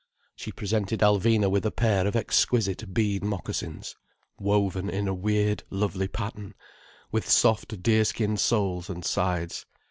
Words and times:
She 0.35 0.51
presented 0.51 1.01
Alvina 1.01 1.47
with 1.51 1.63
a 1.63 1.69
pair 1.69 2.07
of 2.07 2.15
exquisite 2.15 2.91
bead 2.91 3.23
moccasins, 3.23 3.95
woven 4.39 4.89
in 4.89 5.07
a 5.07 5.13
weird, 5.13 5.63
lovely 5.69 6.07
pattern, 6.07 6.55
with 7.11 7.29
soft 7.29 7.83
deerskin 7.83 8.37
soles 8.37 8.89
and 8.89 9.05
sides. 9.05 9.67